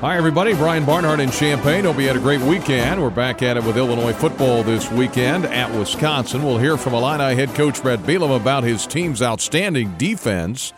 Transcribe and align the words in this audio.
Hi, 0.00 0.16
everybody. 0.16 0.54
Brian 0.54 0.84
Barnhart 0.84 1.18
in 1.18 1.28
Champaign. 1.28 1.82
Hope 1.82 1.98
you 1.98 2.06
had 2.06 2.14
a 2.14 2.20
great 2.20 2.40
weekend. 2.42 3.02
We're 3.02 3.10
back 3.10 3.42
at 3.42 3.56
it 3.56 3.64
with 3.64 3.76
Illinois 3.76 4.12
football 4.12 4.62
this 4.62 4.88
weekend 4.92 5.44
at 5.46 5.76
Wisconsin. 5.76 6.44
We'll 6.44 6.58
hear 6.58 6.76
from 6.76 6.94
Illini 6.94 7.34
head 7.34 7.52
coach 7.56 7.82
Bret 7.82 7.98
Bielema 8.04 8.36
about 8.36 8.62
his 8.62 8.86
team's 8.86 9.20
outstanding 9.20 9.96
defense 9.98 10.72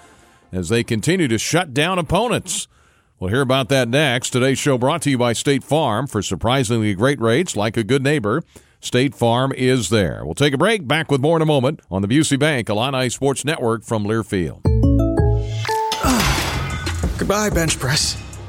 as 0.52 0.70
they 0.70 0.82
continue 0.82 1.28
to 1.28 1.36
shut 1.36 1.74
down 1.74 1.98
opponents. 1.98 2.66
We'll 3.18 3.28
hear 3.28 3.42
about 3.42 3.68
that 3.68 3.90
next. 3.90 4.30
Today's 4.30 4.58
show 4.58 4.78
brought 4.78 5.02
to 5.02 5.10
you 5.10 5.18
by 5.18 5.34
State 5.34 5.64
Farm. 5.64 6.06
For 6.06 6.22
surprisingly 6.22 6.94
great 6.94 7.20
rates, 7.20 7.54
like 7.54 7.76
a 7.76 7.84
good 7.84 8.02
neighbor, 8.02 8.42
State 8.80 9.14
Farm 9.14 9.52
is 9.52 9.90
there. 9.90 10.24
We'll 10.24 10.32
take 10.32 10.54
a 10.54 10.58
break. 10.58 10.88
Back 10.88 11.10
with 11.10 11.20
more 11.20 11.36
in 11.36 11.42
a 11.42 11.46
moment 11.46 11.80
on 11.90 12.00
the 12.00 12.08
Busey 12.08 12.38
Bank 12.38 12.70
Illini 12.70 13.10
Sports 13.10 13.44
Network 13.44 13.84
from 13.84 14.04
Learfield. 14.04 14.62
Goodbye, 17.18 17.50
bench 17.50 17.78
press. 17.78 18.16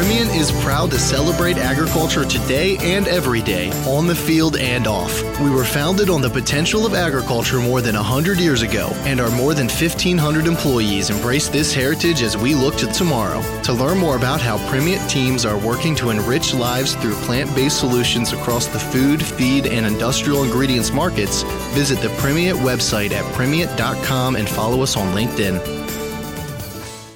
Primient 0.00 0.34
is 0.34 0.50
proud 0.62 0.90
to 0.92 0.98
celebrate 0.98 1.58
agriculture 1.58 2.24
today 2.24 2.78
and 2.78 3.06
every 3.06 3.42
day, 3.42 3.70
on 3.84 4.06
the 4.06 4.14
field 4.14 4.56
and 4.56 4.86
off. 4.86 5.22
We 5.40 5.50
were 5.50 5.62
founded 5.62 6.08
on 6.08 6.22
the 6.22 6.30
potential 6.30 6.86
of 6.86 6.94
agriculture 6.94 7.60
more 7.60 7.82
than 7.82 7.94
100 7.94 8.40
years 8.40 8.62
ago, 8.62 8.88
and 9.04 9.20
our 9.20 9.30
more 9.32 9.52
than 9.52 9.68
1,500 9.68 10.46
employees 10.46 11.10
embrace 11.10 11.50
this 11.50 11.74
heritage 11.74 12.22
as 12.22 12.34
we 12.34 12.54
look 12.54 12.76
to 12.76 12.86
tomorrow. 12.86 13.42
To 13.64 13.74
learn 13.74 13.98
more 13.98 14.16
about 14.16 14.40
how 14.40 14.56
Primient 14.70 15.06
teams 15.10 15.44
are 15.44 15.58
working 15.58 15.94
to 15.96 16.08
enrich 16.08 16.54
lives 16.54 16.94
through 16.94 17.16
plant 17.26 17.54
based 17.54 17.78
solutions 17.78 18.32
across 18.32 18.68
the 18.68 18.78
food, 18.78 19.22
feed, 19.22 19.66
and 19.66 19.84
industrial 19.84 20.44
ingredients 20.44 20.92
markets, 20.92 21.42
visit 21.74 22.00
the 22.00 22.08
Primient 22.16 22.58
website 22.60 23.10
at 23.10 23.30
primient.com 23.34 24.36
and 24.36 24.48
follow 24.48 24.80
us 24.80 24.96
on 24.96 25.14
LinkedIn. 25.14 25.99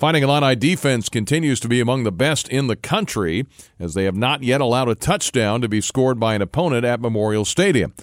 Fighting 0.04 0.22
Illini 0.22 0.54
defense 0.54 1.08
continues 1.08 1.60
to 1.60 1.66
be 1.66 1.80
among 1.80 2.04
the 2.04 2.12
best 2.12 2.46
in 2.50 2.66
the 2.66 2.76
country 2.76 3.46
as 3.80 3.94
they 3.94 4.04
have 4.04 4.14
not 4.14 4.42
yet 4.42 4.60
allowed 4.60 4.90
a 4.90 4.94
touchdown 4.94 5.62
to 5.62 5.66
be 5.66 5.80
scored 5.80 6.20
by 6.20 6.34
an 6.34 6.42
opponent 6.42 6.84
at 6.84 7.00
Memorial 7.00 7.46
Stadium. 7.46 7.94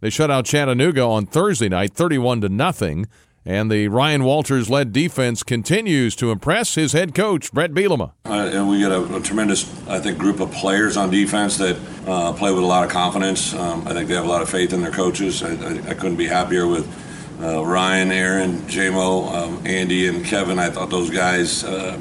They 0.00 0.10
shut 0.10 0.32
out 0.32 0.46
Chattanooga 0.46 1.02
on 1.02 1.26
Thursday 1.26 1.68
night 1.68 1.94
31 1.94 2.40
to 2.40 2.48
nothing, 2.48 3.06
and 3.44 3.70
the 3.70 3.86
Ryan 3.86 4.24
Walters 4.24 4.68
led 4.68 4.92
defense 4.92 5.44
continues 5.44 6.16
to 6.16 6.32
impress 6.32 6.74
his 6.74 6.92
head 6.92 7.14
coach 7.14 7.52
Bret 7.52 7.70
Bielema. 7.70 8.14
Uh, 8.24 8.50
and 8.52 8.68
we 8.68 8.80
got 8.80 8.90
a, 8.90 9.14
a, 9.14 9.20
tremendous, 9.20 9.62
I 9.86 10.00
think, 10.00 10.18
group 10.18 10.40
of 10.40 10.50
players 10.50 10.96
on 10.96 11.08
defense 11.08 11.56
that 11.58 11.78
uh, 12.08 12.32
play 12.32 12.52
with 12.52 12.64
a 12.64 12.66
lot 12.66 12.82
of 12.82 12.90
confidence. 12.90 13.54
Um, 13.54 13.86
I 13.86 13.92
think 13.92 14.08
they 14.08 14.16
have 14.16 14.24
a 14.24 14.28
lot 14.28 14.42
of 14.42 14.50
faith 14.50 14.72
in 14.72 14.80
their 14.80 14.90
coaches. 14.90 15.44
I, 15.44 15.50
I, 15.50 15.90
I 15.90 15.94
couldn't 15.94 16.16
be 16.16 16.26
happier 16.26 16.66
with 16.66 16.92
uh, 17.40 17.64
Ryan, 17.64 18.10
Aaron, 18.10 18.58
JMO, 18.62 19.32
um, 19.32 19.66
Andy, 19.66 20.08
and 20.08 20.24
Kevin. 20.24 20.58
I 20.58 20.70
thought 20.70 20.90
those 20.90 21.10
guys 21.10 21.62
uh, 21.62 21.98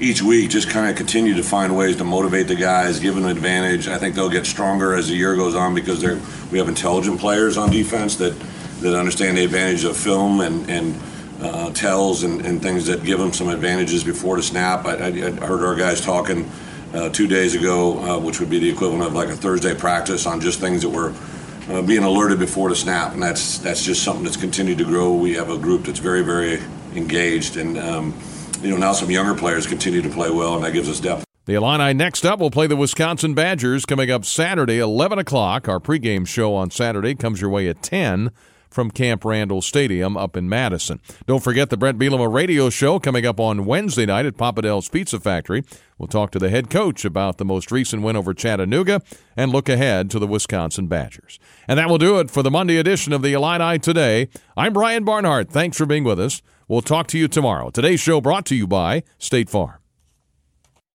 each 0.00 0.22
week 0.22 0.50
just 0.50 0.70
kind 0.70 0.88
of 0.88 0.96
continue 0.96 1.34
to 1.34 1.42
find 1.42 1.76
ways 1.76 1.96
to 1.96 2.04
motivate 2.04 2.48
the 2.48 2.54
guys, 2.54 2.98
give 2.98 3.14
them 3.14 3.24
an 3.24 3.30
advantage. 3.30 3.88
I 3.88 3.98
think 3.98 4.14
they'll 4.14 4.30
get 4.30 4.46
stronger 4.46 4.94
as 4.94 5.08
the 5.08 5.14
year 5.14 5.36
goes 5.36 5.54
on 5.54 5.74
because 5.74 6.02
we 6.50 6.58
have 6.58 6.68
intelligent 6.68 7.20
players 7.20 7.58
on 7.58 7.70
defense 7.70 8.16
that, 8.16 8.38
that 8.80 8.98
understand 8.98 9.36
the 9.36 9.44
advantage 9.44 9.84
of 9.84 9.96
film 9.96 10.40
and, 10.40 10.68
and 10.70 11.00
uh, 11.42 11.70
tells 11.72 12.22
and, 12.22 12.44
and, 12.44 12.60
things 12.60 12.86
that 12.86 13.04
give 13.04 13.18
them 13.18 13.32
some 13.32 13.48
advantages 13.48 14.02
before 14.02 14.36
the 14.36 14.42
snap. 14.42 14.84
I, 14.86 14.94
I, 14.94 15.06
I 15.06 15.30
heard 15.46 15.62
our 15.64 15.76
guys 15.76 16.00
talking 16.00 16.50
uh, 16.92 17.10
two 17.10 17.28
days 17.28 17.54
ago, 17.54 17.98
uh, 18.00 18.18
which 18.18 18.40
would 18.40 18.50
be 18.50 18.58
the 18.58 18.68
equivalent 18.68 19.04
of 19.04 19.14
like 19.14 19.28
a 19.28 19.36
Thursday 19.36 19.74
practice 19.74 20.26
on 20.26 20.40
just 20.40 20.58
things 20.60 20.82
that 20.82 20.88
were– 20.88 21.14
uh, 21.68 21.82
being 21.82 22.02
alerted 22.02 22.38
before 22.38 22.68
the 22.68 22.76
snap, 22.76 23.12
and 23.12 23.22
that's 23.22 23.58
that's 23.58 23.84
just 23.84 24.02
something 24.02 24.24
that's 24.24 24.36
continued 24.36 24.78
to 24.78 24.84
grow. 24.84 25.14
We 25.14 25.34
have 25.34 25.50
a 25.50 25.58
group 25.58 25.84
that's 25.84 25.98
very 25.98 26.22
very 26.22 26.60
engaged, 26.94 27.56
and 27.56 27.78
um, 27.78 28.14
you 28.62 28.70
know 28.70 28.76
now 28.76 28.92
some 28.92 29.10
younger 29.10 29.34
players 29.34 29.66
continue 29.66 30.02
to 30.02 30.10
play 30.10 30.30
well, 30.30 30.56
and 30.56 30.64
that 30.64 30.72
gives 30.72 30.88
us 30.88 31.00
depth. 31.00 31.24
The 31.46 31.54
Illini 31.54 31.94
next 31.94 32.26
up 32.26 32.40
will 32.40 32.50
play 32.50 32.66
the 32.66 32.76
Wisconsin 32.76 33.32
Badgers 33.32 33.86
coming 33.86 34.10
up 34.10 34.26
Saturday, 34.26 34.78
11 34.78 35.18
o'clock. 35.18 35.66
Our 35.66 35.80
pregame 35.80 36.26
show 36.26 36.54
on 36.54 36.70
Saturday 36.70 37.14
comes 37.14 37.40
your 37.40 37.48
way 37.48 37.68
at 37.68 37.82
10 37.82 38.30
from 38.70 38.90
Camp 38.90 39.24
Randall 39.24 39.62
Stadium 39.62 40.16
up 40.16 40.36
in 40.36 40.48
Madison. 40.48 41.00
Don't 41.26 41.42
forget 41.42 41.70
the 41.70 41.76
Bret 41.76 41.96
Bielema 41.96 42.32
radio 42.32 42.70
show 42.70 42.98
coming 42.98 43.26
up 43.26 43.40
on 43.40 43.66
Wednesday 43.66 44.06
night 44.06 44.26
at 44.26 44.36
Papa 44.36 44.62
Del's 44.62 44.88
Pizza 44.88 45.18
Factory. 45.20 45.64
We'll 45.98 46.06
talk 46.06 46.30
to 46.32 46.38
the 46.38 46.50
head 46.50 46.70
coach 46.70 47.04
about 47.04 47.38
the 47.38 47.44
most 47.44 47.72
recent 47.72 48.02
win 48.02 48.16
over 48.16 48.34
Chattanooga 48.34 49.02
and 49.36 49.50
look 49.52 49.68
ahead 49.68 50.10
to 50.10 50.18
the 50.18 50.26
Wisconsin 50.26 50.86
Badgers. 50.86 51.38
And 51.66 51.78
that 51.78 51.88
will 51.88 51.98
do 51.98 52.18
it 52.18 52.30
for 52.30 52.42
the 52.42 52.50
Monday 52.50 52.76
edition 52.76 53.12
of 53.12 53.22
the 53.22 53.32
Illini 53.32 53.78
Today. 53.78 54.28
I'm 54.56 54.72
Brian 54.72 55.04
Barnhart. 55.04 55.50
Thanks 55.50 55.76
for 55.76 55.86
being 55.86 56.04
with 56.04 56.20
us. 56.20 56.42
We'll 56.68 56.82
talk 56.82 57.06
to 57.08 57.18
you 57.18 57.28
tomorrow. 57.28 57.70
Today's 57.70 58.00
show 58.00 58.20
brought 58.20 58.46
to 58.46 58.54
you 58.54 58.66
by 58.66 59.02
State 59.18 59.48
Farm. 59.48 59.78